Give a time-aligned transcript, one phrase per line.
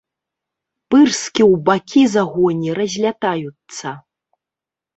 [0.95, 3.87] Пырскі ў бакі за гоні разлятаюцца.